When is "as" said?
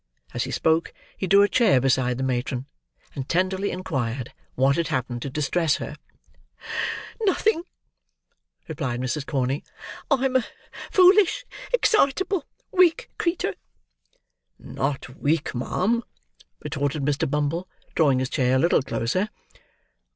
0.33-0.45